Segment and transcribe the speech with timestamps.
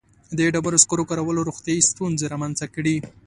[0.37, 2.95] •د ډبرو سکرو کارولو روغتیایي ستونزې رامنځته کړې.